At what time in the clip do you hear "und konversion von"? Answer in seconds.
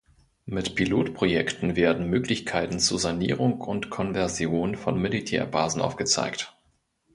3.61-4.99